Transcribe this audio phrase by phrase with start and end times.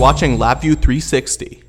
[0.00, 1.62] watching LabVIEW 360.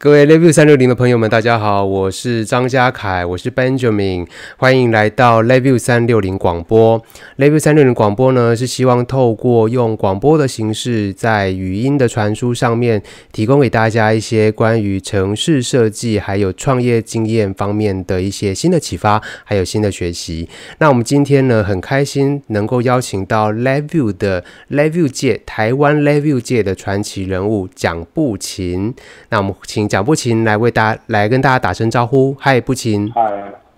[0.00, 7.02] 各位 Level 三六零的朋友们，大家好，我是张家凯，我是 Benjamin，欢迎来到 Level 三六零广播。
[7.36, 20.48] Level 三六零广播呢，是希望透过用广播的形式，在语音的传输上面，提供给大家一些关于城市设计还有创业经验方面的一些新的启发，还有新的学习。
[20.78, 28.94] 那我们今天呢，很开心能够邀请到 Review 的 Review 界台湾 Review 界的传奇人物蒋步琴。
[29.30, 29.87] 那我们请。
[29.88, 33.22] 蒋步琴来为大家来跟大家打声招呼，嗨，步琴，嗨，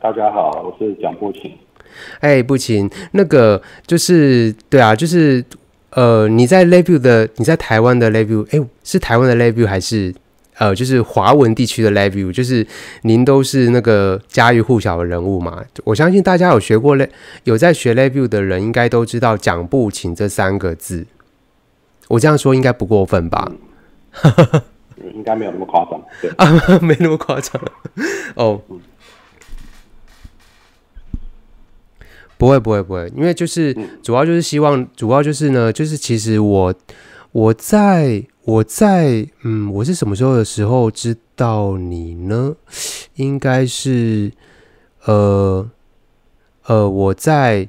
[0.03, 1.57] 大家好，我是蒋步琴。
[2.21, 5.45] 哎，步琴，那个就是对啊，就是
[5.91, 10.15] 呃，你在 LabVIEW 的，你在台湾的 LabVIEW，哎，是台湾的 LabVIEW 还是
[10.59, 12.33] 呃，就是华文地区的 LabVIEW？
[12.33, 12.67] 就是
[13.03, 15.63] 您都是那个家喻户晓的人物嘛？
[15.85, 17.09] 我相信大家有学过 Lab，
[17.45, 21.07] 有在学 LabVIEW 的人，应该都知道蒋步琴这三个字。
[22.09, 23.53] 我这样说应该不过分吧？
[24.23, 24.63] 嗯
[25.15, 26.47] 应该没有那么夸张，对啊，
[26.83, 27.61] 没那么夸张
[28.35, 28.61] 哦。
[32.39, 36.75] 不会，不会，不会，因为就是主要就是希望，主要就是呢，就是其实我
[37.33, 42.57] 我在我在嗯，我是什么时候的时候知道你呢？
[43.17, 44.33] 应该是
[45.05, 45.71] 呃
[46.65, 47.69] 呃，我在。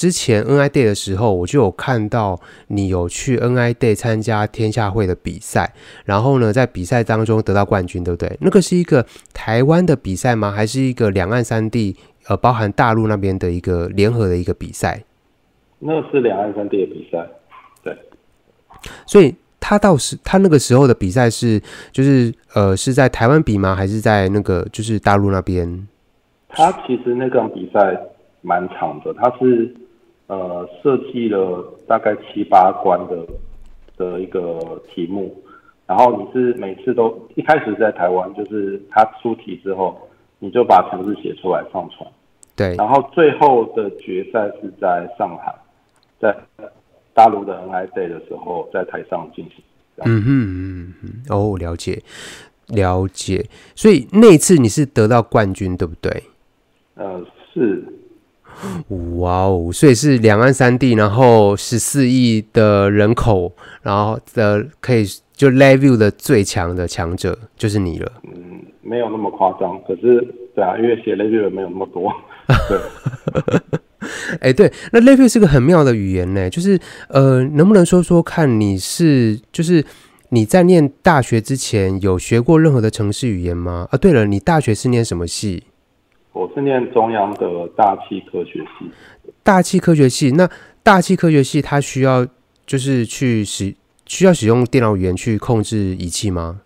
[0.00, 5.74] 之前 NI Day 的时候，我就有看到你有去 NI Day 参加天下会的比赛，
[6.06, 8.34] 然后呢，在比赛当中得到冠军，对不对？
[8.40, 10.50] 那个是一个台湾的比赛吗？
[10.50, 11.94] 还是一个两岸三地，
[12.28, 15.04] 呃，包含大陆那边的一个联合的一个比赛？
[15.80, 17.28] 那是两岸三地的比赛，
[17.82, 17.94] 对。
[19.04, 21.60] 所以他到时他那个时候的比赛是，
[21.92, 23.74] 就是呃，是在台湾比吗？
[23.74, 25.86] 还是在那个就是大陆那边？
[26.48, 28.00] 他其实那个比赛
[28.40, 29.76] 蛮长的，他是。
[30.30, 33.26] 呃，设计了大概七八关的
[33.96, 35.34] 的一个题目，
[35.88, 40.08] 然后你是每次都一开始在台湾，就是他出题之后，
[40.38, 42.08] 你就把城市写出来上传，
[42.54, 45.52] 对，然后最后的决赛是在上海，
[46.20, 46.32] 在
[47.12, 49.56] 大陆的 NI Day 的时候，在台上进行。
[50.04, 52.00] 嗯哼嗯嗯，哦，了解
[52.68, 56.22] 了解，所以那一次你是得到冠军，对不对？
[56.94, 57.20] 呃，
[57.52, 57.82] 是。
[59.18, 59.70] 哇哦！
[59.72, 68.12] 所以是两岸三地，然后十四亿的人口，然后的可以就 LabVIEW 的最强的强者就是你了。
[68.24, 72.12] 嗯，没有那么夸张，可是对啊，因为写的没有那么多。
[72.68, 72.78] 对，
[74.40, 76.78] 哎、欸，对，那 LabVIEW 是个很妙的语言呢，就是
[77.08, 79.84] 呃，能不能说说看你是就是
[80.30, 83.86] 你在念大学之前有学过任何的城市语言吗？
[83.90, 85.64] 啊，对了，你大学是念什么系？
[86.32, 88.90] 我是念中央的大气科学系。
[89.42, 90.48] 大气科学系，那
[90.82, 92.26] 大气科学系它需要
[92.66, 93.74] 就是去使
[94.06, 96.60] 需要使用电脑语言去控制仪器吗？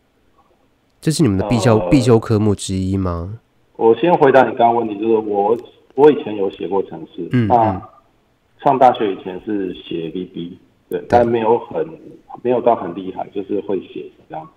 [1.01, 3.39] 这是你们的必修、呃、必修科目之一吗？
[3.77, 5.57] 我先回答你刚刚问题，就是我
[5.95, 7.83] 我以前有写过程式，嗯，那
[8.63, 10.53] 上大学以前是写 VB，
[10.89, 11.87] 对，对，但没有很
[12.43, 14.51] 没有到很厉害，就是会写这样子。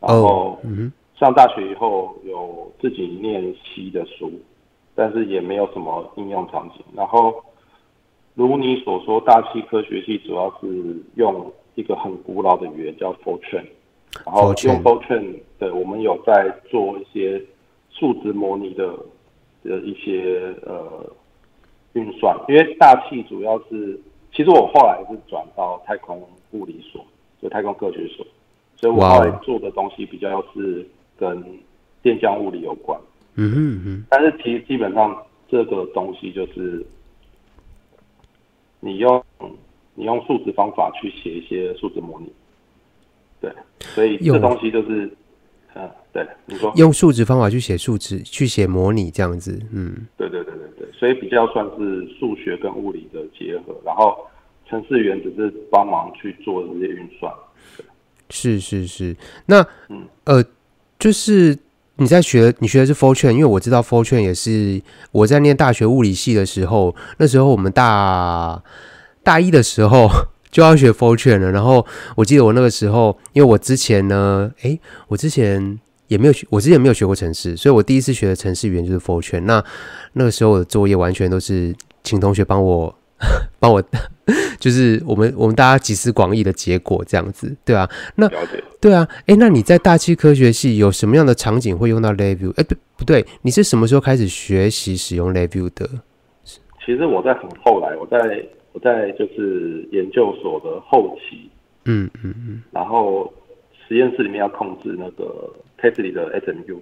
[0.00, 0.92] 然后，哦、嗯。
[1.22, 4.32] 上大学以后有自己念西的书，
[4.92, 6.84] 但是也没有什么应用场景。
[6.96, 7.32] 然后，
[8.34, 13.64] 如你所说，大气科学系主要是用一个很古老的语言叫 Fortran，
[14.26, 17.40] 然后用 Fortran 对，我们有在做一些
[17.90, 18.92] 数值模拟的
[19.62, 21.08] 的一些呃
[21.92, 22.36] 运算。
[22.48, 23.96] 因为大气主要是，
[24.34, 27.00] 其实我后来是转到太空物理所，
[27.40, 28.26] 就太空科学所，
[28.74, 30.84] 所以我后来做的东西比较是。
[31.16, 31.42] 跟
[32.02, 33.00] 电浆物理有关，
[33.36, 35.16] 嗯哼但是其实基本上
[35.48, 36.84] 这个东西就是
[38.80, 39.24] 你用
[39.94, 42.32] 你用数值方法去写一些数值模拟，
[43.40, 45.08] 对，所以这东西就是，
[45.74, 46.72] 嗯，对，你说。
[46.76, 54.26] 用数值方法去写数值去写模拟这样子，嗯，对对对对对，所以比较算是数学跟物理的结合，然后
[54.66, 57.32] 程式员只是帮忙去做这些运算，
[58.30, 59.16] 是是是，
[59.46, 60.04] 那嗯。
[60.24, 60.44] 呃。
[61.02, 61.58] 就是
[61.96, 68.62] 你在学，你学的是 Fortran，因为我知道 Fortran 也是我在念大学物理系的时候，那时候我们大
[69.24, 70.08] 大一的时候
[70.52, 71.50] 就要学 Fortran 了。
[71.50, 71.84] 然后
[72.14, 74.78] 我记得我那个时候，因为我之前呢，诶，
[75.08, 75.76] 我之前
[76.06, 79.40] 也没有学，我之前没有学过程式，所以我第一次学的程式语言就是 Fortran。
[79.40, 79.64] 那
[80.12, 82.94] 那个时候我的作业完全都是请同学帮我。
[83.58, 83.82] 帮我，
[84.58, 88.28] 就是我们我们大家集思广益的结果这样子，对啊，那
[88.80, 92.52] 对啊，哎，那你在大气科学系有什么样的场景会用到 LabVIEW？
[92.56, 95.88] 哎，不不对，你是什么时候开始学习使用 LabVIEW 的？
[96.84, 101.48] 其实我在很后来，我在我在就是研究所的后期
[101.84, 102.62] 嗯嗯嗯。
[102.72, 103.32] 然后
[103.86, 105.48] 实验室里面要控制那个
[105.80, 106.78] test 里的 SMU，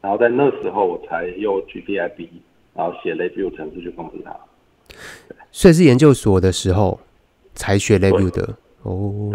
[0.00, 2.28] 然后在那时候我才用 GPIB，
[2.74, 4.34] 然后写 LabVIEW 程式去控制它。
[5.58, 7.00] 所以是研究所的时候
[7.54, 9.32] 才学 LabVIEW 的哦。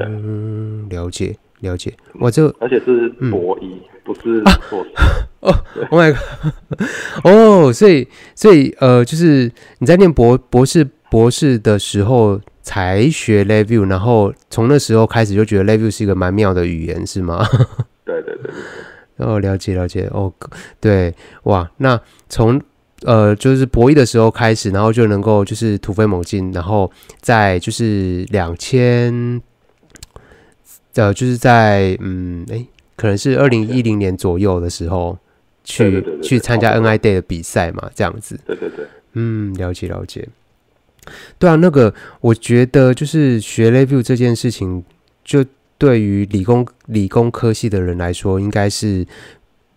[0.87, 1.91] 了解了解。
[2.19, 4.91] 我，这而且是博一，嗯、不是硕士。
[5.41, 5.51] 哦
[5.89, 7.25] ，Oh my God！
[7.25, 17.43] 哦，所以所以呃，就是你在念博博士博士的时候才学 LabVIEW，然后从那时候开始就觉得 LabVIEW 是一个蛮妙的语言，是吗？
[18.05, 19.25] 对对对对。
[19.25, 20.07] 哦，了解了解。
[20.11, 20.31] 哦，
[20.79, 22.61] 对，哇，那从
[23.05, 29.41] 呃就是博弈的时候开始，然后就能够就是突飞猛进，然后在就是两千
[30.95, 32.65] 呃就是在嗯哎，
[32.95, 35.17] 可能是二零一零年左右的时候。
[35.63, 38.37] 去去参加 NI Day 的比赛嘛，这样子。
[38.47, 38.83] 对对对，
[39.13, 40.27] 嗯，了解了解。
[41.37, 44.83] 对啊，那个我觉得就是学 review 这件事情，
[45.23, 45.45] 就
[45.77, 49.05] 对于理工理工科系的人来说，应该是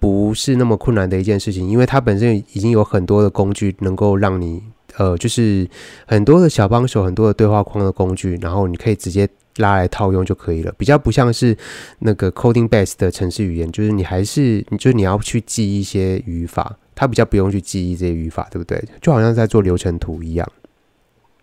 [0.04, 4.62] 不是那么困难的一件事情，因为它本身已经有很多的工具能够让你
[4.98, 5.66] 呃，就是
[6.06, 9.26] 很多的小帮手，很多的对话框的工具，然后你可以直接。
[9.58, 11.56] 拉来套用就可以了，比较不像是
[12.00, 18.84] 那个 coding base 的程式语言，就是你还是，就是你要去记一些语法，它比较不用去记忆这些语法，对不对？
[19.00, 20.52] 就好像在做流程图一样。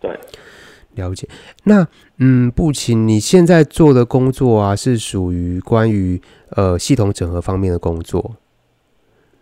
[0.01, 0.11] 对，
[0.95, 1.25] 了解。
[1.63, 1.87] 那
[2.17, 8.35] 嗯，布琴，你现在做的工作啊，是属于关于呃系统整合方面的工作。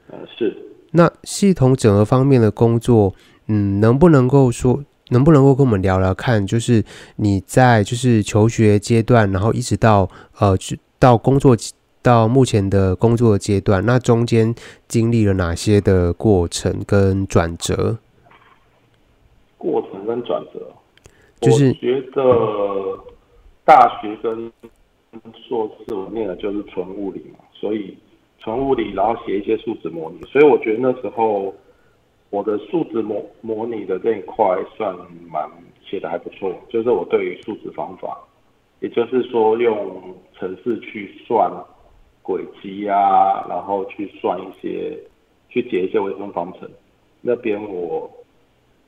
[0.09, 0.55] 呃，是。
[0.91, 3.13] 那系统整合方面的工作，
[3.47, 4.83] 嗯，能不能够说？
[5.11, 6.83] 能不能够跟我们聊聊看，就是
[7.15, 10.07] 你在就是求学阶段，然后一直到
[10.39, 10.55] 呃，
[10.99, 11.57] 到工作
[12.03, 14.53] 到目前的工作阶段，那中间
[14.87, 17.97] 经历了哪些的过程跟转折？
[19.57, 20.71] 过程跟转折，
[21.41, 22.23] 就是觉得
[23.65, 24.51] 大学跟
[25.47, 27.97] 硕士我念的就是纯物理嘛，所以
[28.39, 31.53] 纯物理，然后写一些数值模拟，所以我觉得那时候。
[32.31, 34.45] 我的数值模模拟的这一块
[34.77, 34.95] 算
[35.31, 35.49] 蛮
[35.83, 38.15] 写的还不错，就是我对于数值方法，
[38.81, 41.51] 也就是说用程式去算
[42.21, 44.95] 轨迹啊，然后去算一些，
[45.49, 46.69] 去解一些微分方程，
[47.19, 48.07] 那边我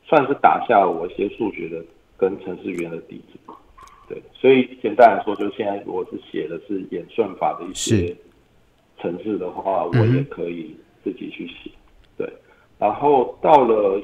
[0.03, 1.83] 算是打下了我一些数学的
[2.15, 3.39] 跟程式语言的底子。
[4.07, 8.15] 对，所以简单来说，就现在我是写的是演算法的一些
[9.01, 11.71] 程式的话，我也可以自己去写。
[12.17, 12.31] 对。
[12.77, 14.01] 然后到了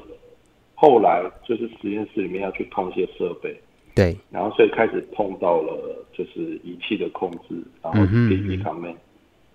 [0.74, 3.60] 后来，就是实验室里面要去控一些设备，
[3.96, 5.72] 对，然后所以开始碰到了
[6.12, 8.94] 就是仪器的控制，然后 DP command，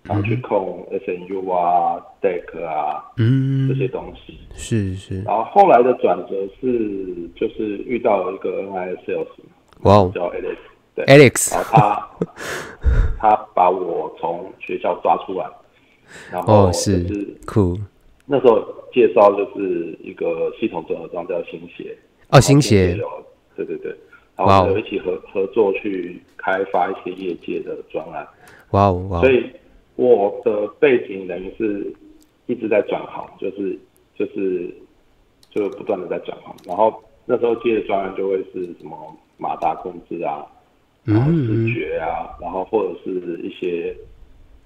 [0.02, 4.38] 然后去控 SNU 啊、DEC 啊，嗯，这些东西。
[4.52, 5.22] 是是。
[5.22, 9.26] 然后后来的转折是，就是遇到了一个 NIS sales，
[9.84, 10.30] 哇叫
[10.94, 12.10] 对，Alex，然后他
[13.18, 15.46] 他把我从学校抓出来，
[16.30, 17.04] 然后是
[17.46, 17.76] 酷。
[18.26, 21.96] 那时候介绍就是一个系统整合装叫新鞋
[22.30, 22.96] 哦，新鞋，
[23.54, 23.94] 对对对，
[24.36, 28.26] 然后一起合合作去开发一些业界的专案，
[28.70, 29.50] 哇哦哇，所以
[29.96, 31.92] 我的背景等于是
[32.46, 33.78] 一直在转行，就是
[34.16, 34.74] 就是
[35.50, 38.96] 就不断的在转行，然后那时候接的专案就会是什么
[39.36, 40.46] 马达控制啊，
[41.04, 43.96] 然后视觉啊，嗯、然后或者是一些。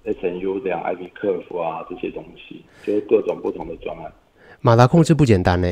[0.05, 4.11] SNU 这样 IP curve 啊，这些东西就是各种不同的专案。
[4.61, 5.67] 马达控制不简单呢。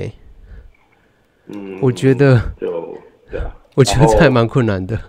[1.47, 2.93] 嗯，我觉得就
[3.31, 4.99] 对啊，我觉得这还蛮困难的。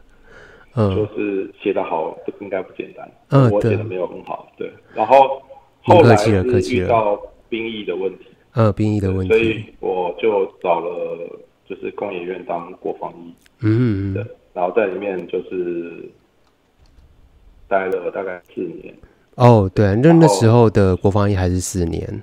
[0.76, 3.10] 嗯，就是写的好，这应该不简单。
[3.30, 4.72] 嗯，我写的没有很好，对。
[4.94, 5.42] 然后
[5.82, 6.30] 后来是
[6.72, 8.26] 遇到兵役的问题。
[8.54, 9.34] 嗯，兵役的问题。
[9.34, 11.18] 所以我就找了
[11.68, 13.34] 就是工研院当国防医。
[13.62, 14.14] 嗯嗯。
[14.14, 14.24] 对，
[14.58, 16.10] 然后在里面就是。
[17.70, 18.94] 待了大概四年。
[19.34, 22.22] 哦，对，那那时候的国防役还是四年，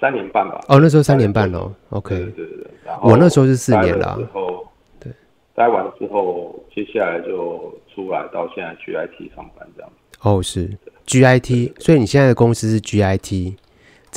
[0.00, 0.60] 三年半吧。
[0.66, 1.72] 哦，那时候三年半哦。
[1.90, 2.66] OK，对对对。
[2.84, 4.16] 然后我那时候是四年了。
[4.18, 4.66] 之后，
[4.98, 5.12] 对，
[5.54, 9.90] 待完之后，接下来就出来到现在 GIT 上班这样。
[10.22, 10.68] 哦，是
[11.06, 13.54] GIT，所以你现在的公司是 GIT，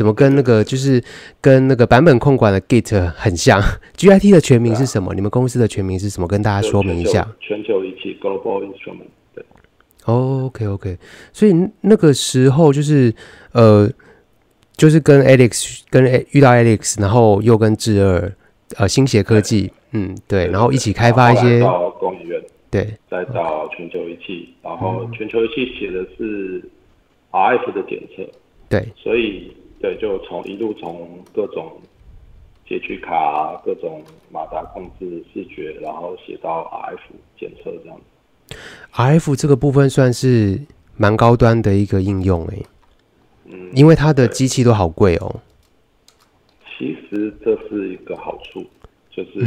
[0.02, 1.00] 怎么跟那个就是
[1.40, 3.62] 跟那个版本控管的 Git 很像
[3.96, 5.14] ？GIT 的全名是什么？
[5.14, 6.28] 你们公司的全名是什么？
[6.28, 7.28] 跟大家说明一下。
[7.40, 9.12] 全球仪器 Global Instrument。
[10.06, 10.98] 哦，OK，OK，
[11.32, 13.14] 所以那个时候就是
[13.52, 13.88] 呃，
[14.76, 18.34] 就是跟 Alex 跟遇到 Alex，然后又跟智二
[18.78, 22.42] 呃新协科技，嗯，对，然后一起开发一些到工研院，
[22.72, 26.60] 对，再到全球仪器，然后全球仪器写的是
[27.30, 28.28] RF 的检测，
[28.68, 31.72] 对，所以对，就从一路从各种
[32.68, 37.00] 截取卡、各种马达控制视觉，然后写到 RF
[37.40, 38.56] 检测这样子。
[38.94, 40.60] RF 这个部分算是
[40.96, 42.66] 蛮高端的一个应用诶。
[43.46, 45.42] 嗯，因为它的机器都好贵哦。
[46.78, 48.64] 其实这是一个好处，
[49.10, 49.40] 就是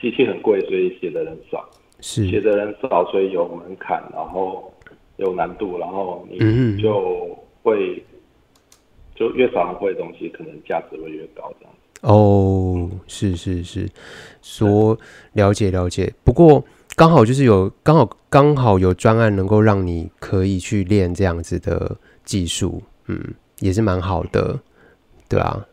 [0.00, 1.68] 机器很贵，所以写的人少。
[2.00, 4.72] 是写的人少，所以有门槛，然后
[5.18, 8.11] 有难度，然后你就会、嗯、
[9.14, 11.74] 就越少人会的东西，可能价值会越高这样。
[12.02, 13.88] 哦，是是是，
[14.40, 14.98] 说
[15.34, 16.12] 了解了解。
[16.24, 16.64] 不过
[16.96, 24.58] 刚好就是有刚好刚好有专案能够让你可以去练这样子的技术，嗯，也是蛮好的，
[25.28, 25.64] 对啊，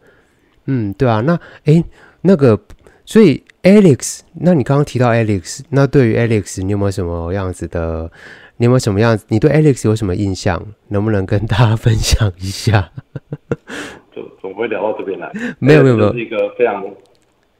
[0.65, 1.22] 嗯，对啊。
[1.22, 1.84] 那诶，
[2.22, 2.60] 那个，
[3.05, 8.12] 所以 Alex，那你刚刚提到 Alex，那对于 Alex，你有没有什么样子的？
[8.59, 9.25] 你有没有什么样子？
[9.29, 10.61] 你对 Alex 有什么印象？
[10.89, 12.91] 能不能跟大家分享一下？
[14.41, 16.83] 总会聊到这边来，没有没有没有，是一个非常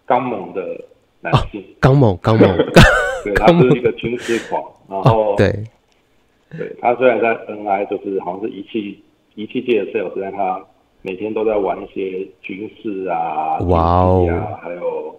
[0.06, 0.62] 刚猛的
[1.22, 2.50] 男性，刚猛刚猛，
[3.24, 5.64] 对，他是一个军事狂， 然后对，
[6.58, 9.02] 对他虽然在 NI 就是好像是仪器
[9.36, 10.62] 仪器界的 sales，但他
[11.02, 14.28] 每天都在玩一些军事啊，哇哦，
[14.62, 15.18] 还有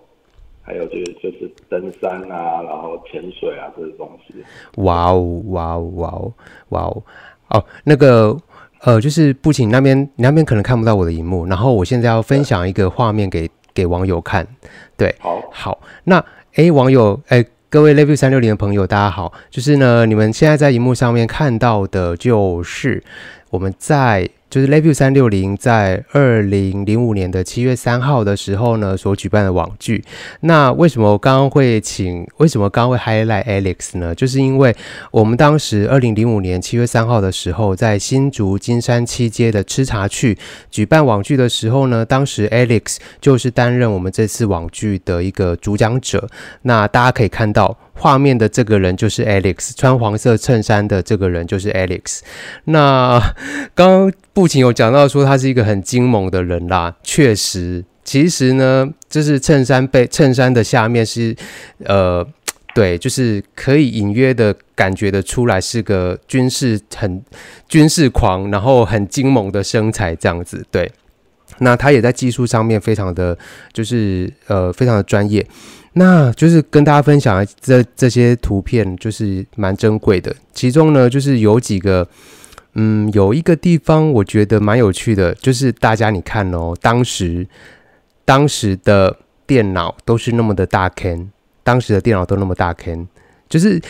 [0.71, 4.35] 还有就是就是登山啊，然后潜水啊这些东西，
[4.83, 6.33] 哇哦哇哦哇哦
[6.69, 7.03] 哇哦，
[7.49, 8.37] 哦那个。
[8.83, 14.47] 呃，就是不仅那边，你那边可能看不到我的荧幕，然后我现在要分享一个画面给给网友看。
[14.97, 16.25] 对，好，好，那
[16.55, 23.05] 哎，网友，诶，各位 Level 三六零的朋友，大家好，就是呢，你们现在在荧幕上面看到的，就是
[23.51, 24.27] 我们在。
[24.51, 30.05] 就是 LabVIEW 三六零在二零零五年的七月三号的时候呢，所举办的网剧。
[30.41, 32.27] 那为什么我刚刚会请？
[32.39, 34.13] 为什么刚刚会 highlight Alex 呢？
[34.13, 34.75] 就是因为
[35.13, 40.37] 我们当时二零零五年七月三号的时候，在新竹金山七街的吃茶去
[40.69, 46.29] 举办网剧的时候呢，当时 Alex 就是担任我们这次网剧的一个主讲者。
[46.63, 47.79] 那大家可以看到。
[48.01, 52.21] 画面的这个人就是 Alex，穿黄色衬衫的这个人就是 Alex。
[52.65, 53.21] 那
[53.75, 61.37] 刚刚布琴有讲到说他是一个很精猛的人啦，确实，其实呢，就是衬衫被衬衫的下面是，
[61.85, 62.27] 呃，
[62.75, 67.23] 对，就是可以隐约的感觉得出来是个军事很
[67.69, 70.65] 军事狂，然后很精猛的身材这样子。
[70.71, 70.91] 对，
[71.59, 73.37] 那他也在技术上面非常的
[73.75, 75.47] 就是呃非常的专业。
[75.95, 80.35] 那就是跟大家分享这这些图片，就是蛮珍贵的。
[80.53, 82.07] 其中呢，就是有几个，
[82.75, 87.47] 嗯，有一个地方我觉得蛮有趣的，就是大家你看哦，当时
[88.25, 89.17] 当时的
[89.47, 91.31] 电脑都是那么的大坑，
[91.65, 93.09] 当时的电脑都那么大坑，
[93.49, 93.81] 就是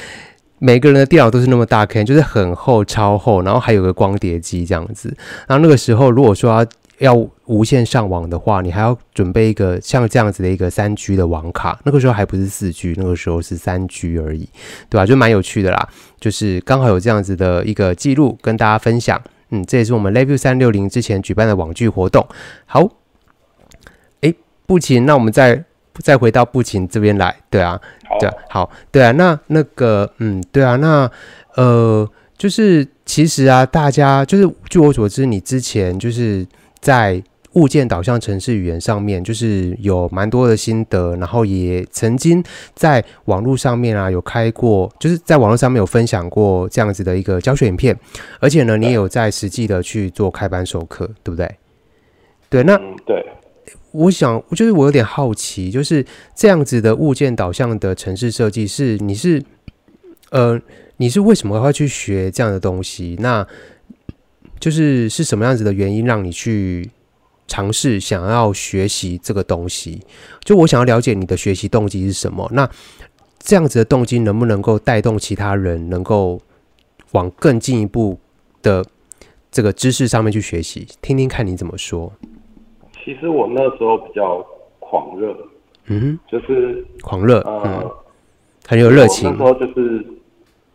[0.59, 5.15] 每个人的电脑都是那么大坑，就是很厚、超厚，然后还有个光碟机这样子。
[5.47, 6.67] 然后那个时候，如果说
[7.01, 7.15] 要
[7.47, 11.81] 无线上网的话，你还要准备一个像这样子的一个三 G 的网卡。
[11.85, 14.47] 那个时候还不是四 G，那个时候是三 G 而已，
[14.91, 15.07] 对吧？
[15.07, 15.89] 就蛮有趣的啦。
[16.21, 19.19] 就是刚好有这样子的一个记录跟大家分享。
[19.49, 22.27] 嗯，这也是我们 LabVIEW 三六零之前举办的网剧活动。
[22.67, 22.87] 好，
[24.21, 24.35] 诶，
[24.67, 25.65] 布琴，那我们再
[26.01, 27.35] 再回到不琴这边来。
[27.49, 27.81] 对啊，
[28.21, 29.11] 对啊，好，对啊。
[29.13, 31.11] 那那个，嗯，对啊，那
[31.57, 36.47] 呃，就是其实啊，大家就是据我所知，你之前就是。
[36.81, 37.23] 在
[37.55, 42.43] 物件导向城市语言上面，就是有蛮多的心得，然后也曾经
[42.75, 47.99] 在网络上面啊有开过，就是在网络上面有分享过这样子的一个教学影片，
[48.39, 51.57] 而且呢，你也有在实际的去做开班授课，对不对？
[52.49, 53.27] 对，那对，
[53.91, 56.07] 我想，就是我有点好奇，就是
[56.37, 59.43] 这样子的物件导向的城市设计是，你是，
[60.31, 60.61] 呃，
[60.99, 63.17] 你是为什么会去学这样的东西？
[63.19, 63.45] 那
[64.61, 66.91] 就是是什么样子的原因让你去
[67.49, 70.01] 尝试想要学习这个东西？
[70.45, 72.47] 就我想要了解你的学习动机是什么？
[72.53, 72.69] 那
[73.39, 76.41] 这样子的动机能不能够带动其他人能够
[77.13, 78.19] 往更进一步
[78.61, 78.85] 的
[79.51, 80.87] 这个知识上面去学习？
[81.01, 82.13] 听听看你怎么说。
[83.03, 84.47] 其实我那时候比较
[84.79, 85.35] 狂热，
[85.87, 87.91] 嗯，就是狂热，嗯，
[88.69, 89.31] 很有热情。
[89.31, 90.05] 那时候就是。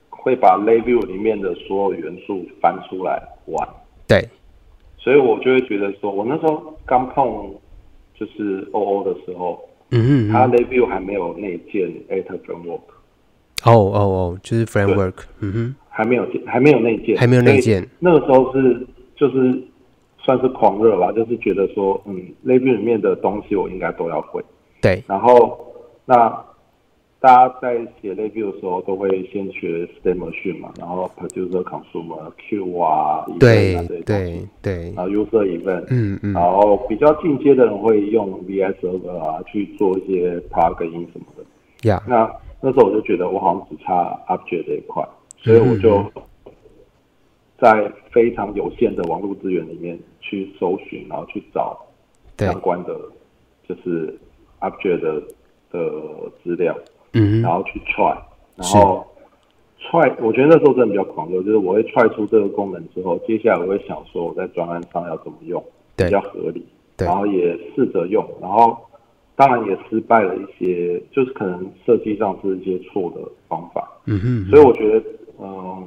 [0.10, 3.68] 会把 LabVIEW 里面的所有元素翻出来玩，
[4.08, 4.28] 对，
[4.98, 7.54] 所以我就会觉得说，我那时候刚碰
[8.14, 9.60] 就是 OO 的时候，
[9.92, 12.82] 嗯嗯，它 LabVIEW 还没有内建 Actor Framework，
[13.64, 18.86] 哦哦哦，就是 Framework，嗯哼，还没有还没有内建，还没有内建，那个时候是
[19.16, 19.62] 就是
[20.18, 24.44] 算是狂热吧，就是觉得说，嗯，LabVIEW 里面的东西我应该都要会，
[24.82, 25.58] 对，然后
[26.06, 26.44] 那。
[27.26, 40.92] 大家在写 LabVIEW 的时候，都会先学 State Machine 嘛，然后 Producer Consumer Q 啊，对对对，然后 User Event，嗯嗯，然后比较进阶的人会用 VS Server 啊去做一些 Plugin
[41.12, 41.90] 什么的。
[41.90, 45.04] 呀、yeah.，那那时候我就觉得我好像只差 Object 这一块，
[45.40, 46.06] 所以我就
[47.58, 51.76] 在非常有限的网络资源里面去搜寻，然后去找
[52.38, 52.96] 相关的
[53.68, 54.16] 就是
[54.60, 55.24] object 的
[55.72, 56.78] 的资料，
[57.16, 58.16] 嗯，然后去 try，
[58.56, 59.08] 然后
[59.82, 65.64] try，我觉得那时候真的比较狂热，就是我会 try 出这个功能之后，接下来我会想说我在专案上要怎么用
[65.96, 66.64] 比较合理，
[66.98, 68.78] 然后也试着用，然后。
[69.38, 73.20] 当然也失败了一些，就是可能设计上是一些错的
[73.50, 73.86] 方法。
[74.06, 75.06] 嗯哼，所以我觉得，
[75.42, 75.86] 嗯，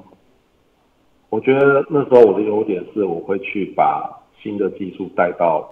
[1.30, 5.66] 我觉得那时候我的优点是，我会去把新的技术带到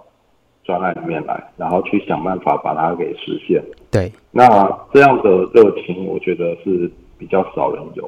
[0.67, 3.63] 专案里面来，然后去想办法把它给实现。
[3.89, 4.47] 对，那
[4.93, 8.07] 这样的热情，我觉得是比较少人有。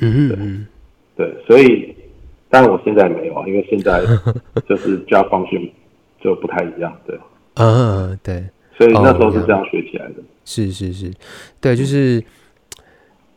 [0.00, 0.66] 嗯嗯，
[1.16, 1.94] 对，所以，
[2.50, 4.02] 但我现在没有啊，因为现在
[4.68, 5.70] 就是 Java function
[6.20, 6.92] 就不太一样。
[7.06, 7.16] 对，
[7.54, 8.44] 嗯，对。
[8.76, 10.14] 所以那时候是这样学起来的。
[10.44, 11.12] 是是是，
[11.60, 12.24] 对，就是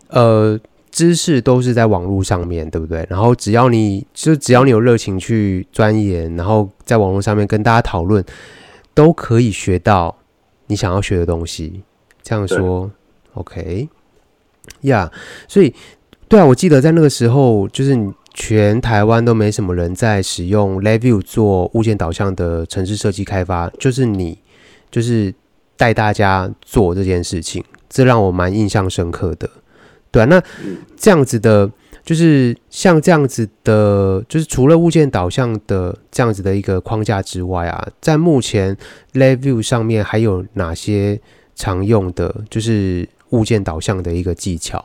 [0.10, 0.58] 呃，
[0.90, 3.06] 知识都是在网络上面对不对？
[3.10, 8.24] 然后只要你就只要你有热情去钻研，然后在网络上面跟大家讨论，
[8.94, 10.18] 都可以学到
[10.68, 11.84] 你想要学的东西。
[12.22, 12.92] 这样说
[13.34, 13.90] ，OK，
[14.82, 15.74] 呀，yeah, 所以
[16.28, 17.98] 对啊，我记得在那个时候，就是
[18.34, 24.40] 全台湾都没什么人在使用 LabVIEW 做物件导向的城市设计开发，就是你。
[24.94, 25.34] 就是
[25.76, 29.50] 带大家做这件事情，这让我蛮印象深刻的。
[30.12, 30.40] 对啊，那
[30.96, 31.72] 这样子的，
[32.04, 38.78] 就是像这样子的，就是除了物件导向的这样子的一个框架之外啊，在目前
[39.14, 41.20] LabVIEW 上面还有哪些
[41.56, 44.84] 常用的，就是物件导向的一个技巧，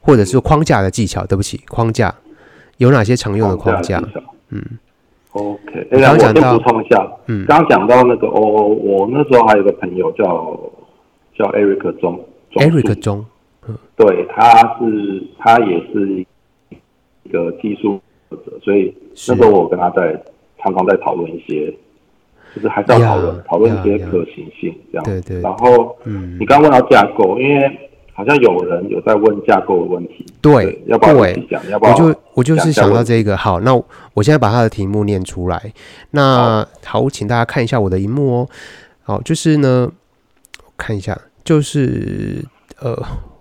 [0.00, 1.26] 或者是框架的技巧？
[1.26, 2.14] 对不起，框架。
[2.76, 4.02] 有哪些常用的框架？
[4.50, 4.62] 嗯。
[5.32, 10.24] OK，哎，我先补充一下，嗯，刚刚讲到那个哦，我那时候还有个朋友叫
[11.36, 13.26] 叫 Eric 钟，Eric 钟，嗯，
[13.96, 16.24] 对，他是他也是
[16.70, 18.00] 一个技术
[18.30, 18.94] 者，所以
[19.28, 20.20] 那时候我跟他在
[20.62, 21.74] 常常在讨论一些，
[22.54, 27.84] 就是还是要讨论讨论一些可行性这样，对对，然后嗯，你刚刚问到架构，因为。
[28.18, 31.14] 好像有人有在问架构的问题，对，要不要
[31.48, 31.70] 讲？
[31.70, 31.92] 要不要？
[31.92, 33.36] 我就我就是想到这个。
[33.36, 33.72] 好，那
[34.12, 35.72] 我现在把他的题目念出来。
[36.10, 38.48] 那好，请大家看一下我的荧幕哦。
[39.04, 39.88] 好，就是呢，
[40.76, 42.44] 看一下，就是
[42.80, 43.00] 呃。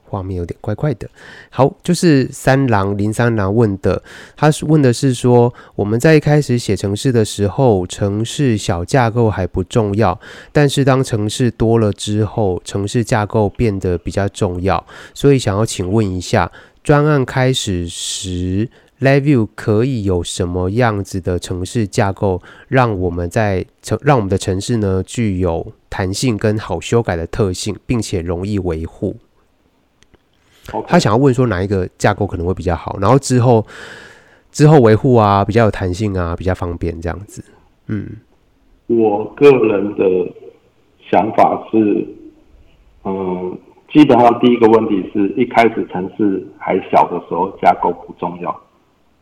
[0.09, 1.09] 画面有点怪怪的。
[1.49, 4.01] 好，就是三郎林三郎问的，
[4.35, 10.19] 他是问的是说，我们在一开始写城市的时候，城市小架构还不重要，
[10.51, 14.85] 但是当城市多了之后，城市架构变得比较重要。
[15.13, 16.51] 所以想要请问一下，
[16.83, 29.17] 专案开始时，review 可以有什么样子的城市架构，让我们在城让我们的城市呢具有弹性跟好修改的特性，并且容易维护。
[30.87, 33.65] 他想要问说哪一个架构可能会比较好，然后之后
[34.51, 37.43] 之后维护啊比较有弹性啊比较方便这样子。
[37.87, 38.07] 嗯，
[38.87, 40.33] 我个人的
[41.09, 42.07] 想法是，
[43.03, 43.57] 嗯，
[43.93, 48.61] 基本上第一个问题是一开始城市还小的时候架构不重要，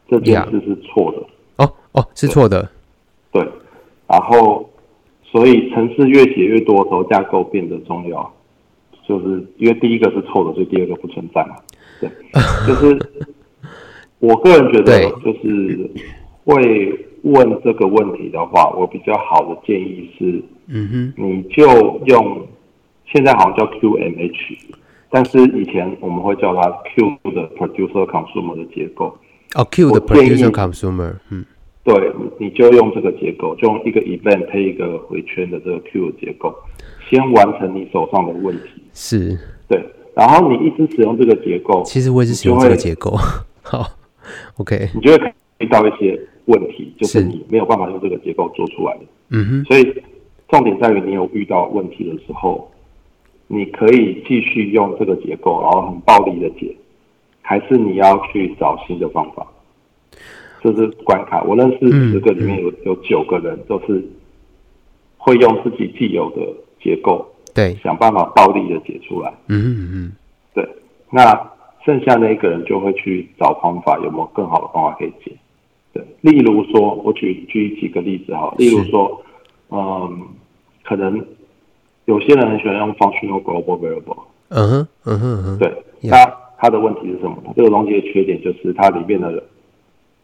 [0.09, 1.63] 这件事是错的。
[1.63, 2.67] 哦哦，是错的。
[3.31, 3.41] 对，
[4.07, 4.67] 然后
[5.23, 8.33] 所以城市越写越多的时候架构变得重要。
[9.07, 11.55] 就是因为第一个是错的，所以第二个不存在嘛。
[11.99, 12.09] 对，
[12.67, 12.99] 就是
[14.19, 15.89] 我个人觉得，就是
[16.43, 21.63] 会问这个问题的话，我比较好的建议是，嗯哼，你就
[22.07, 22.47] 用
[23.05, 24.57] 现在好像叫 QMH，
[25.09, 29.15] 但是以前我们会叫它 Q 的 Producer Consumer 的结构。
[29.55, 31.45] 哦，Q 的 Producer Consumer，嗯，
[31.83, 36.53] 对，你就用这个结构，就用一个 Event 配一个回圈的这个 Q 的结构。
[37.09, 39.37] 先完成你手上的问题，是
[39.67, 39.79] 对，
[40.15, 43.15] 然后你一直使用这个结构，其实我也是使用这个结构。
[43.61, 43.85] 好
[44.57, 49.01] ，OK，你就会 遇到一些问题，就是你没有办法用这个结构做出来的。
[49.29, 50.03] 嗯哼，所以
[50.49, 52.71] 重点在于你有遇到问题的时候，
[53.47, 56.75] 你可以继续用这个结构，然后很暴力的解，
[57.41, 59.45] 还是你要去找新的方法？
[60.63, 61.43] 这是关卡。
[61.43, 64.03] 我认识十个里面有有九个人都是
[65.17, 66.41] 会用自己既有的。
[66.85, 69.33] 结构对，想办法暴力的解出来。
[69.47, 70.11] 嗯嗯嗯，
[70.53, 70.69] 对。
[71.09, 71.23] 那
[71.83, 75.31] 剩下那一个人就会去找方法，有没有更好的方法可以解？
[75.93, 76.03] 对。
[76.21, 78.53] 例如说，我举举几个例子哈。
[78.59, 79.19] 例如说，
[79.71, 80.27] 嗯，
[80.83, 81.25] 可能
[82.05, 84.19] 有些人很喜欢用 functional global variable。
[84.49, 85.57] 嗯哼，嗯哼嗯。
[85.57, 85.73] 对。
[86.03, 86.17] 那
[86.59, 87.37] 它的问题是什么？
[87.55, 89.43] 这个东西的缺点就是它里面的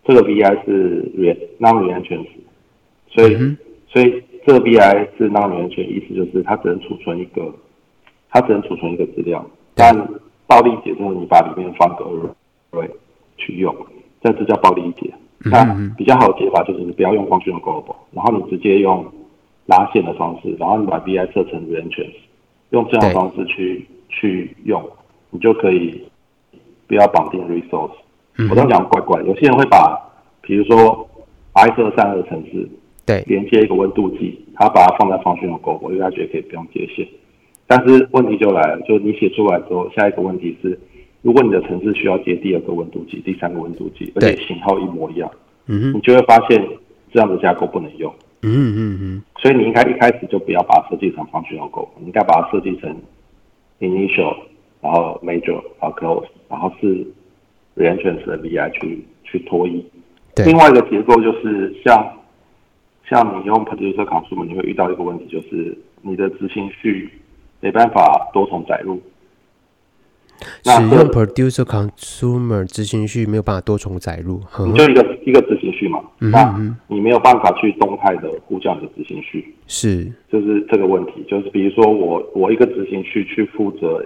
[0.06, 1.12] 这个 VI 是
[1.60, 2.28] non-reentrancy，
[3.10, 3.56] 所以
[3.88, 4.22] 所以。
[4.46, 7.54] 这个 BI 是 non-reentrancy，意思就是它只能储存一个，
[8.30, 9.46] 它只能储存一个资料。
[9.76, 9.96] 但
[10.48, 12.06] 暴力解之后，你把里面方格
[13.38, 13.76] 去用，
[14.22, 15.14] 这是叫暴力一点。
[15.44, 15.64] 那
[15.98, 19.06] 比较好的解法就是你不要用 functional global，然后你直接用
[19.66, 22.14] 拉线的方式，然后你把 BI 设成 reentrances，
[22.70, 24.88] 用这样的方式去去用，
[25.32, 26.04] 你就可以
[26.88, 27.92] 不要绑定 resource。
[28.50, 30.00] 我这样讲怪怪，有些人会把，
[30.42, 31.10] 比如说
[31.54, 32.70] I 色散热程式，
[33.12, 37.08] 对，连接一个温度计，他把它放在 functional global，因为他觉得可以不用接线。
[37.68, 40.80] 但是问题就来了，就你写出来之后，下一个问题是。
[41.24, 45.30] 如果你的城市需要接第二个温度计、第三个温度计，而且型号一模一样，
[45.68, 46.68] 嗯，你就会发现
[47.14, 48.12] 这样的架构不能用。
[48.42, 49.24] 嗯嗯嗯。
[49.38, 52.92] 所以你应该一开始就不要把它设计成 functional code，你应该把它设计成
[53.82, 54.36] initial，
[54.82, 57.06] 然后 major，然后 close，然后是
[57.76, 59.86] reentrance 的 VI 去去脱衣。
[60.44, 62.04] 另外一个结构就是像
[63.12, 67.12] 像你用 producer consumer，你会遇到一个问题，就是你的执行序
[67.60, 69.02] 没办法多重载入。
[70.64, 84.04] 使用 producer consumer 执行序没有办法多重载入，你就一个一个执行序嘛，嗯，那你没有办法去动态的呼叫你的执行序，是，就是这个问题，就是比如说我我一个执行序去负责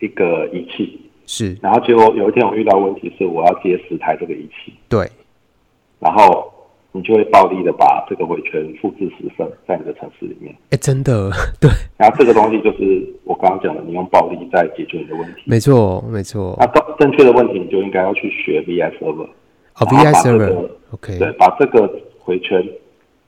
[0.00, 5.08] 一个仪器，是，然后结果有一天我遇到问题是我要接十台这个仪器，对，
[6.00, 6.52] 然后。
[6.98, 10.52] 你就会暴力的把这个回圈复制十份在你的城市里面。
[10.70, 11.30] 哎，真的，
[11.60, 11.70] 对。
[11.96, 15.42] 然后这个东西就是我刚刚讲的，你用暴力在解决你的问题。
[15.46, 16.56] 没错，没错。
[16.58, 16.66] 那
[16.98, 19.28] 正确的问题，你就应该要去学 VI Server。
[19.80, 21.18] 哦，VI Server，OK。
[21.18, 22.60] 对，把这个回圈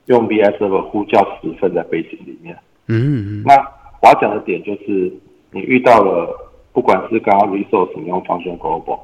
[0.07, 2.53] 用 VI Server 呼叫十份在背景里面。
[2.87, 3.43] 嗯嗯。
[3.45, 3.55] 那
[4.01, 5.11] 我要讲的点就是，
[5.51, 6.29] 你遇到了
[6.73, 8.99] 不管是刚刚 resource 你用 function global，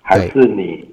[0.00, 0.84] 还是你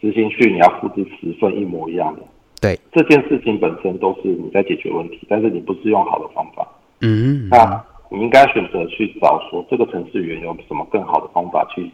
[0.00, 2.22] 执行去你要复制十份一模一样的。
[2.62, 6.64] 对，这件事情本身都是你在解决问题，但是你不是用好的方法。
[7.00, 11.90] 嗯，那你应该选择去找说这个程式员有什么更好的方法去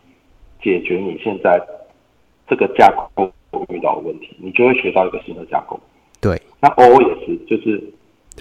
[0.62, 1.58] 解决你现在
[2.46, 3.32] 这个架构
[3.70, 5.80] 遇到的问题，你就会学到一个新的架构。
[6.20, 7.82] 对，那 OO 也是，就是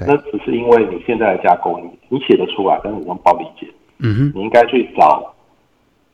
[0.05, 3.71] 那只是因为你现在的架构你你写得出来，但是你用暴理解。
[3.99, 5.33] 嗯哼，你应该去找，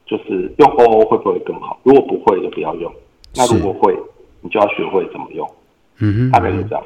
[0.06, 1.80] 就是用 OO 会不会更好？
[1.82, 2.94] 如果不会就不要用，
[3.36, 3.98] 那如果会，
[4.42, 5.50] 你就要学会怎么用。
[6.00, 6.84] 嗯哼，大概是这样。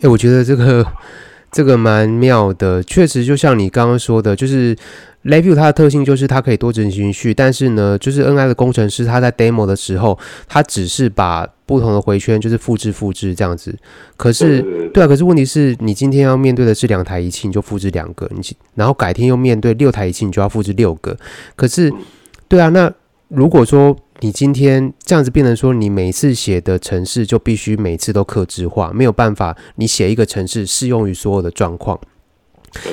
[0.00, 0.86] 哎，我觉得这个
[1.52, 4.74] 这个蛮妙的，确实就像你刚刚说的，就是
[5.24, 10.18] LabVIEW 它的特性就是它可以多执行序，但是呢，就是 NI 的工程师他在 demo 的时候，
[10.48, 13.76] 他只是把不同的回圈就是复制复制这样子。
[14.16, 18.40] 可是，对，啊，可是问题是你今天要面对的是两台仪器，你就复制两个，你
[18.74, 21.16] 然后改天又面对六台仪器，你就要复制六个。
[21.54, 21.92] 可是，
[22.48, 22.90] 对啊，那
[23.28, 32.00] 如果说你今天这样子变成说，你每次写的城市就必须每次都克制化，没有办法，你写一个城市适用于所有的状况。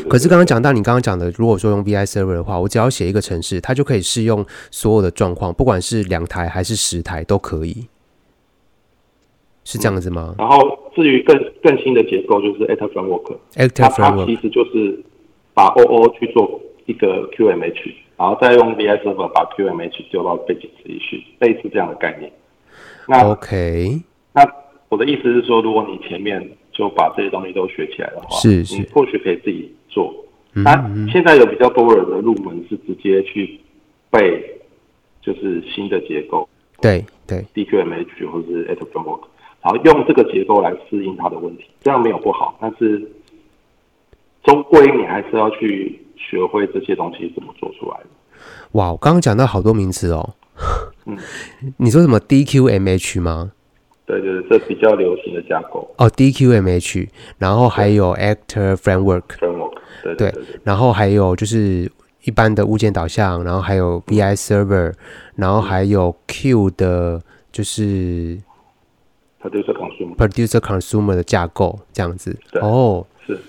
[0.09, 7.87] 可是刚刚讲到你刚刚讲的，如果说用 VI Server 的话，我只要写一个城市，它就可以适用所有的状况，不管是两台还是十台都可以，
[9.63, 10.33] 是这样子吗？
[10.39, 10.57] 然后
[10.95, 14.99] 至于更更新的结构，就是 Actor Framework，Actor Framework 其实就是
[15.53, 17.93] 把 OO 去做一个 QMH。
[18.19, 22.29] 然后再用 VI Server 把 QMH 丢到背景池里去，类似这样的概念。
[23.07, 23.97] 那 OK，
[24.33, 24.45] 那
[24.89, 30.13] 我的意思是说，如果你前面就把这些东西都学起来的话，是是，你或许可以自己做。
[30.51, 30.73] 那、
[31.09, 33.57] 现在有比较多人的入门是直接去
[34.11, 34.43] 背，
[35.21, 36.45] 就是新的结构，
[36.81, 39.21] 对对，DQMH 或者是 Actor Framework，
[39.63, 43.09] 然后用这个结构来适应它的问题，这样没有不好，但是
[44.43, 46.01] 终归你还是要去。
[46.19, 48.05] 学会这些东西怎么做出来的？
[48.73, 50.35] 哇，我刚刚讲到好多名词哦。
[51.05, 51.17] 嗯，
[51.77, 53.51] 你说什么 DQMH 吗？
[54.05, 55.87] 对对对，这比较流行的架构。
[55.97, 59.23] 哦，DQMH，然后还有 Actor Framework。
[59.39, 61.91] Framework，对对，对，对，然后还有就是
[62.23, 64.93] 一般的物件导向，然后还有 BI Server，
[65.35, 68.39] 然后还有 Q 的，就是
[69.41, 72.35] Producer Consumer Producer Consumer 的架构这样子。
[72.61, 73.39] 哦，是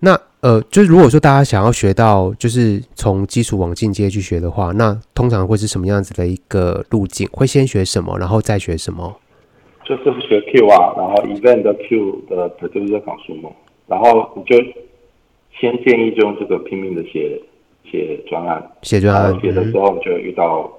[0.00, 0.20] 那。
[0.42, 7.28] 呃，就是如果说大家想要学到，就是从基础往进阶去学的话，那通常会是什么样子的一个路径？
[7.30, 9.14] 会先学什么，然后再学什么？
[9.84, 13.52] 就是学 Q 啊，然后 Event 的 Q 的 Producer Consumer，
[13.86, 14.56] 然后你就
[15.60, 17.38] 先建议就用这个拼命的写
[17.84, 20.72] 写专案，写专案写的时候你就遇到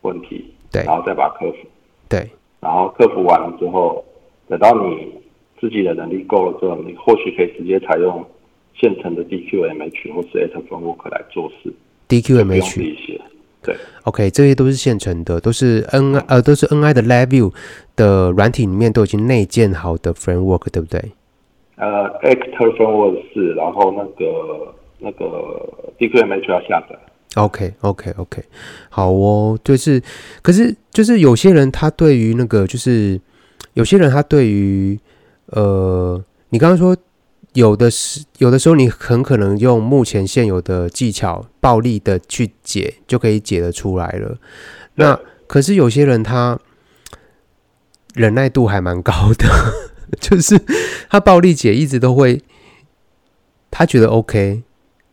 [0.00, 1.58] 问题，对、嗯，然后再把它克服，
[2.08, 4.04] 对，然后克服完了之后，
[4.48, 5.14] 等到你
[5.60, 8.26] 自己的能力够了之后，你或许可以直接采用。
[8.78, 11.72] 现成的 DQMH 或是 Actor Framework 来做事
[12.08, 13.20] ，DQMH
[13.62, 17.52] 对，OK，这些都是现成的，都是 N 呃都是 NI 的 LabVIEW
[17.96, 21.02] 的软体里面都已经内建好的 framework，对不对？
[21.76, 26.96] 呃，Actor Framework 是，然后那个那个 DQMH 要下载。
[27.34, 28.42] OK OK OK，
[28.88, 30.00] 好哦，就是，
[30.42, 33.20] 可是就是有些人他对于那个就是
[33.74, 34.98] 有些人他对于
[35.46, 36.96] 呃，你刚刚说
[37.56, 44.36] 有的是有的时候你很可能用目前现有的技巧暴力的去解就可以解得出来了。
[44.96, 46.58] 那可是有些人他
[48.14, 49.46] 忍耐度还蛮高的，
[50.20, 50.60] 就是
[51.08, 52.42] 他暴力解一直都会，
[53.70, 54.62] 他觉得 OK，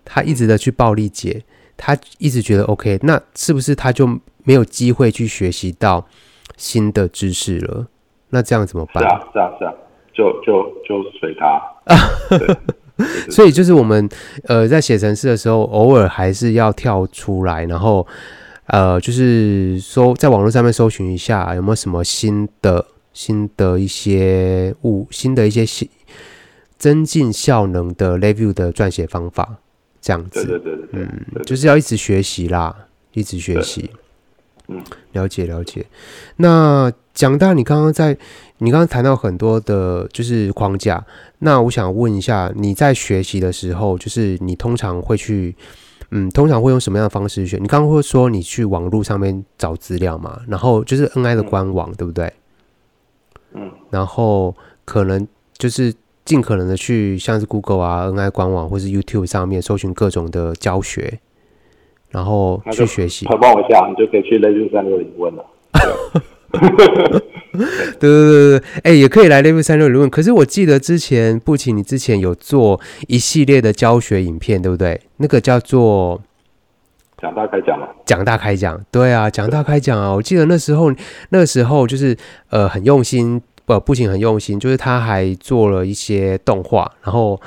[0.04, 1.44] 他一直的去暴力解。
[1.76, 4.08] 他一直觉得 OK，那是不是他就
[4.44, 6.08] 没有机会去学习到
[6.56, 7.88] 新的知识了？
[8.30, 9.04] 那这样怎么办？
[9.04, 9.74] 是啊，是啊，是啊，
[10.14, 11.62] 就就就随他。
[13.30, 14.08] 所以就是我们
[14.46, 18.06] 呃在写程式的时候，偶尔还是要跳出来，然后
[18.68, 25.90] 呃就是搜在网络上面搜寻一下有没有什么新的新的一些物，新的一些新
[26.78, 29.58] 增进效能的 LabVIEW 的撰写方法。
[30.06, 32.76] 这样子，对对对对，嗯，就是要一直学习啦，
[33.14, 33.90] 一直学习，
[34.68, 35.86] 嗯，了解了解。
[36.36, 38.18] 那讲到你刚刚在，
[38.58, 41.06] 你刚刚谈到很多的，就是框架。
[41.40, 45.56] 那我想问一下，你在学习的时候，就是你通常会去，
[46.12, 47.58] 嗯，通常会用什么样的方式学？
[47.58, 50.42] 你刚刚会说你去网络上面找资料嘛？
[50.48, 52.34] 然后就是 NI 的官网，嗯，对不对？
[53.54, 55.94] 嗯，然后可能就是。
[56.26, 61.20] 尽可能的去像是 Google 啊、NI 官网或是 YouTube 上面搜寻各种的教学，
[62.12, 63.26] 然后去学习。
[63.26, 65.46] 他帮我一下，你就可以去 LabVIEW 360问了。
[66.54, 67.20] 对对
[68.00, 70.10] 对对，哎，也可以来 Level 三六零问。
[70.10, 75.02] 可是我记得之前不奇，你之前有做一系列的教学影片，对不对？
[75.18, 76.22] 那个叫做
[77.22, 77.88] 讲大开讲嘛？
[78.06, 80.14] 讲大开讲，对啊，讲大开讲啊！
[80.14, 80.92] 我记得那时候，
[81.30, 82.18] 那时候就是
[82.50, 83.42] 呃很用心。
[83.66, 87.40] 不，不仅很用心，就是他还做了一些动画，然后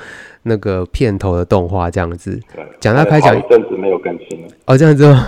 [0.43, 2.39] 那个片头的动画这样子。
[2.79, 4.47] 讲大开讲，一阵子没有更新了。
[4.65, 5.23] 哦，这样子哦？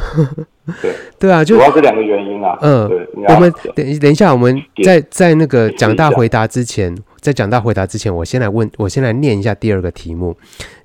[0.82, 2.58] 对对啊，就主要是两个原因啊。
[2.62, 2.88] 嗯，
[3.28, 10.36] 我们等等一下，我们在在那个讲大回答之前，在讲到回答之前，我先来问，我先来念一下第二个题目。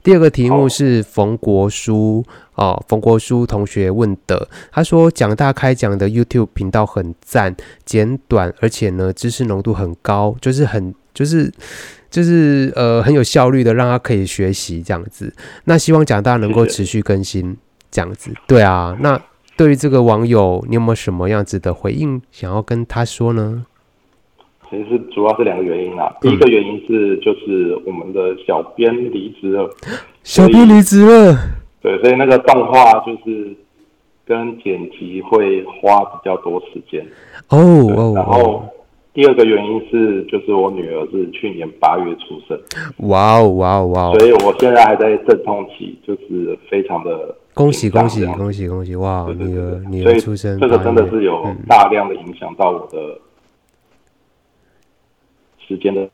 [0.03, 2.25] 第二个题目是冯国书
[2.57, 4.49] 哦，冯国书同学问的。
[4.71, 11.51] 他说：“蒋大开讲的 YouTube 频道很赞，简短，而且呢知识浓度很高，就是很就是
[12.11, 15.33] 就是呃很有效率的，让他可以学习这样子。
[15.65, 17.57] 那希望蒋大能够持续更新
[17.91, 18.31] 这样子。
[18.47, 19.21] 对啊，那
[19.57, 23.65] 对于这个网友，你有没有什么样子的回应想要跟他说呢？”
[24.83, 29.71] 其实主要是两个原因啦，第一个原因是就是我们的小编离职了，
[30.23, 31.37] 小编离职了，
[31.81, 33.55] 对，所以那个动画就是
[34.27, 37.05] 跟剪辑会花比较多时间。
[37.49, 38.13] 哦哦。
[38.15, 38.65] 然后
[39.13, 42.59] 第二个原因是就是我女儿是去年八月出生，
[43.09, 48.97] 哇哦哇哦哇哦，所以我现在还在阵痛期，就是非常的恭喜恭喜恭喜恭喜。
[48.97, 53.19] 哇，女儿女儿出生，这个真的是有大量的影响到我的。
[55.67, 56.09] 时间的，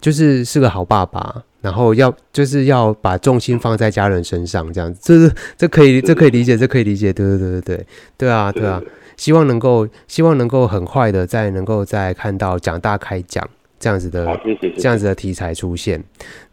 [0.00, 7.76] 就是是个好爸爸，然后要就是要把重心放在家人身上，这样子，这是这可以这可以理解，这可以理解，对对对对。
[7.76, 7.86] 对，
[8.18, 8.82] 对啊对啊，
[9.16, 13.48] 希望能够希望能够很快的再能够再看到蒋大开讲
[13.78, 14.40] 这样子的
[14.76, 16.02] 这样子的题材出现，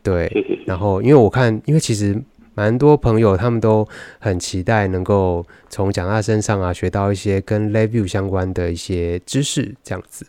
[0.04, 0.30] 对，
[0.66, 2.20] 然后因为我看，因为其实
[2.54, 3.88] 蛮多朋友他们都
[4.20, 10.26] 很期待能够从蒋大身上啊学到一些跟 LabVIEW 相关的一些知识，这样子。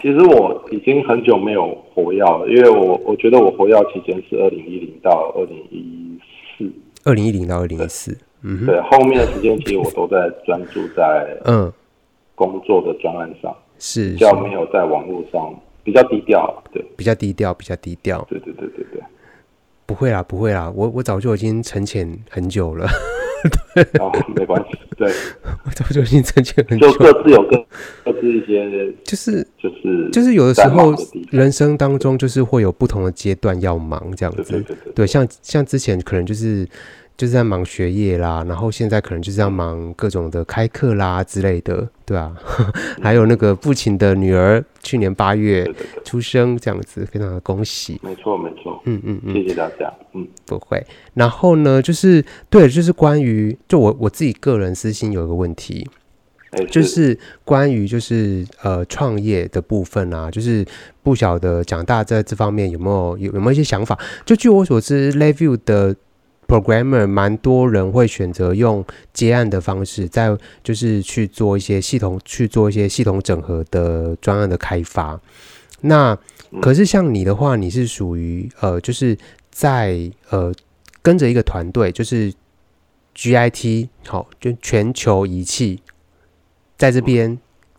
[0.00, 6.18] 其实我已经很久没有活跃了，因为我我觉得我活跃期间是二零一零到二零一
[6.56, 6.70] 四，
[7.04, 11.72] 二零一零到二零一四，嗯，对，后面的时间其实我都在专注在嗯。
[12.34, 19.02] 工作的专案上，是比较没有在网络上比较低调，对，比较低调，比较低调，对对对对对，
[19.84, 22.86] 不会啦，不会啦，我我早就已经沉潜很久了。
[23.74, 24.78] 对，哦，没关系。
[24.96, 25.12] 对，
[25.64, 26.90] 我早就已经成全很久。
[26.90, 27.66] 就各自有各
[28.04, 30.94] 各自一些，就是就是就是有的时候
[31.30, 34.42] 人生当中就是会有不同的阶段要忙这样子。
[34.42, 36.66] 对对对对，对，像像之前可能就是。
[37.18, 42.32] 就是在忙学业啦，然后现在可能就是要忙各种的开课啦之类的，对啊，
[43.02, 45.68] 还有那个父亲的女儿去年八月
[46.04, 48.00] 出生，这样子非常的恭喜。
[48.04, 50.86] 没错没错，嗯嗯嗯，谢谢大家，嗯，不会。
[51.14, 55.84] 然后呢，就是对，就是关于就我我自己个人私心有一个问题，
[56.70, 60.64] 就是关于就是呃创业的部分啊，就是
[61.02, 63.98] 不晓得蒋大在这方面有没有有有没有一些想法？
[64.24, 65.96] 就据我所知，LabVIEW 的
[66.48, 68.82] Programmer 蛮多人会选择用
[69.12, 70.34] 接案的方式，在
[70.64, 75.20] 就是去做一些系统，去做一些系统整合的专案的开发。
[75.82, 76.18] 那
[76.62, 79.16] 可是像你的话，你是属于呃，就是
[79.50, 80.52] 在呃
[81.02, 82.32] 跟着一个团队，就是
[83.14, 85.82] GIT 好，就全球仪器
[86.78, 87.38] 在这边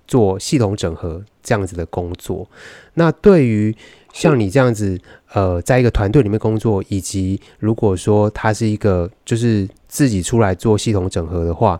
[0.09, 2.47] 做系统整合这样子的工作。
[2.95, 3.73] 那对于
[4.11, 4.99] 像你这样子，
[5.33, 11.79] 呃，在一个团队里面工作，以及如果说他是一个就是自己出来做系统整合的话，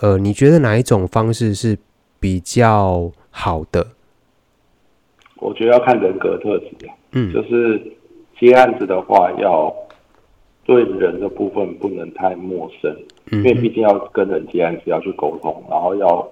[0.00, 1.78] 呃，你觉得哪一种方式是
[2.20, 3.86] 比较好的？
[5.38, 6.76] 我觉得要看人格特质，
[7.12, 7.80] 嗯，就是
[8.38, 9.74] 接案子的话，要
[10.66, 12.94] 对人的部分不能太陌生，
[13.32, 16.28] 嗯，因为毕竟要跟人接案子，要去沟通，然后要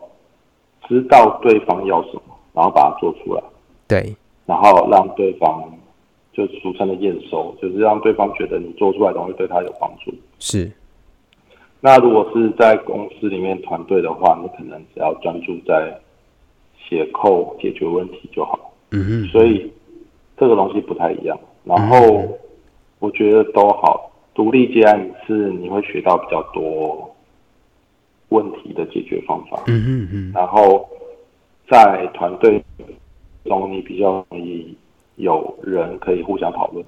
[0.89, 3.43] 知道对方要什么，然后把它做出来，
[3.87, 5.63] 对，然后让对方
[6.33, 10.13] 就俗称的验收，就是让对方觉得你做出来的东西对他有帮助。
[10.39, 10.71] 是。
[11.81, 15.97] 那如果是在公司里面团队的话，你可能只要专注在
[16.77, 18.59] 写扣解决问题就好。
[18.91, 19.71] 嗯哼，所以
[20.37, 21.39] 这个东西不太一样。
[21.63, 22.25] 然后
[22.99, 27.08] 我觉得都好，独立接案是你会学到比较多
[28.31, 29.63] 问题的解决方法。
[29.67, 30.33] 嗯嗯嗯。
[30.35, 30.89] 然后
[31.71, 32.63] 在团队
[33.45, 34.77] 中，你比较容易
[35.17, 36.85] 有人可以互相讨论。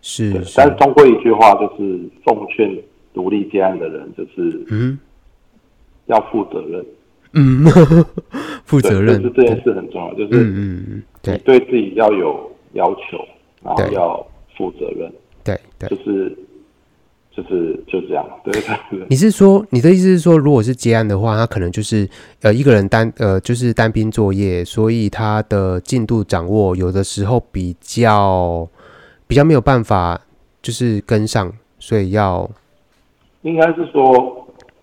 [0.00, 0.54] 是，是。
[0.56, 2.76] 但是终归一句话，就是奉劝
[3.14, 4.98] 独立接案的人，就是嗯，
[6.06, 6.84] 要负责任。
[7.34, 7.64] 嗯，
[8.66, 13.18] 负责任，就是这件事很重要，就是嗯，对，对自己要有要求，
[13.62, 15.10] 然后要负责任，
[15.42, 16.36] 对对，就是
[17.34, 19.06] 就是就这样，对对对。
[19.08, 22.08] 你是说你的意思是说，如果是接案的话，他可能就是
[22.42, 28.68] 呃一个人单呃就是单兵作业，所以他的进度掌握有的时候比较
[29.26, 30.20] 比较没有办法
[30.60, 32.48] 就是跟上，所以要
[33.42, 34.38] 应该是说。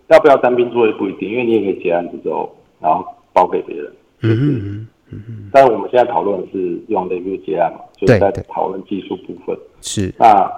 [0.09, 3.85] 要不要单兵作业不一定，因为你也可以接案子之后，然后包给别人。
[4.21, 5.49] 嗯嗯嗯嗯。
[5.53, 9.55] 但是我们现在讨论的是用 LabVIEW 接案嘛，就是在讨论技术部分。
[9.81, 10.11] 是。
[10.17, 10.51] 那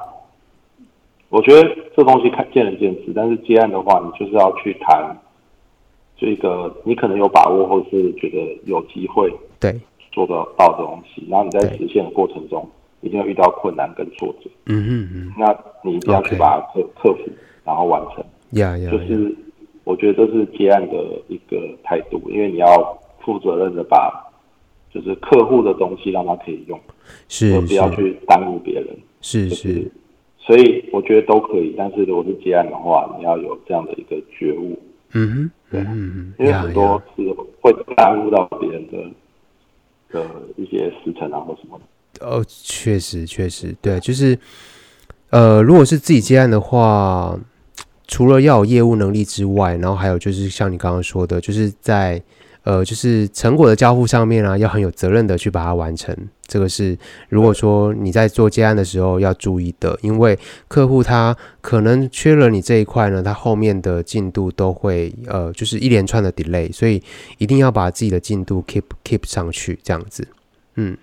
[1.32, 1.64] 我觉得
[1.96, 5.18] 这东西看见仁见智，但是接案的话，你就是要去谈
[6.18, 9.80] 这个你可能有把握，或是觉得有机会对
[10.12, 14.50] 做得到的东西，然后你在实现的过程中一定会遇到困难跟挫折。
[14.66, 15.34] 嗯嗯嗯。
[15.38, 17.32] 那你一定要去把它克克服，
[17.64, 18.24] 然后完成。
[18.52, 19.34] 呀呀，就是
[19.86, 20.96] 我觉得这是接案的
[21.30, 22.68] 一个态度，因为你要
[23.22, 24.14] 负责任的把
[24.94, 26.78] 就是客户的东西让他可以用，
[27.30, 28.88] 是，不要去耽误别人，
[29.22, 29.92] 是是，是。
[30.42, 34.78] 所以我觉得都可以，但是如果是接案的话，你要有这样的一个觉悟。
[35.14, 37.24] 嗯哼，对，嗯嗯，因为很多是
[37.62, 38.98] 会耽误到别人的
[40.12, 40.26] 的
[40.58, 42.26] 一些时辰啊或什么的。
[42.26, 44.38] 哦，确实确实，对，就是
[45.30, 47.40] 呃，如果是自己接案的话。
[48.08, 52.22] 除了要有业务能力之外，然后还有就是像你刚刚说的，就是在
[52.64, 56.16] 呃，就是成果的交付上面啊，要很有责任的去把它完成。
[56.46, 56.98] 这个是
[57.30, 67.02] 如果说你在做接案的时候要注意的，因为客户他可能缺了你这一块呢，他后面的进度都会呃，就是一连串的 delay，所以
[67.38, 70.28] 一定要把自己的进度 keep keep 上去，这样子，
[70.76, 70.98] 嗯。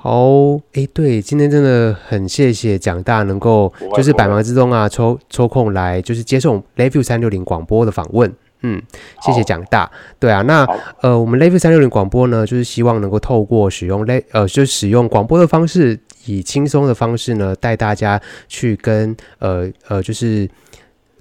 [0.00, 8.82] 好，哎，对，今天真的很谢谢蒋大能够就是百忙之中啊抽抽空来就是接受 LabVIEW 三六零广播的访问，嗯，
[9.22, 9.90] 谢谢蒋大。
[10.18, 10.66] 对啊，那
[11.00, 20.48] 呃，我们 LabVIEW 三六零广播呢，就是希望能够透过使用 Le 呃，就使用广播的方式，以轻松的方式呢，带大家去跟呃呃，就是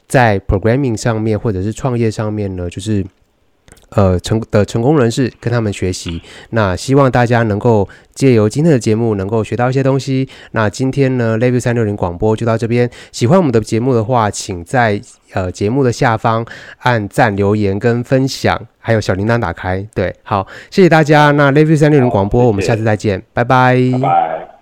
[0.08, 3.06] 在 programming 上面或者是创业上面呢，就是。
[3.89, 10.28] 呃，成的成功人士跟他们学习，那希望大家能够借由今天的节目能够学到一些东西。
[10.52, 12.89] 那今天呢，LabVIEW 三六零广播就到这边。
[13.12, 15.00] 喜欢我们的节目的话，请在
[15.34, 16.45] 呃节目的下方
[16.80, 19.88] 按赞、留言跟分享，还有小铃铛打开。
[19.93, 21.32] 对，好，谢谢大家。
[21.32, 23.78] 那 LabVIEW 三六零广播，我们下次再见，拜拜。
[23.93, 24.57] 拜拜。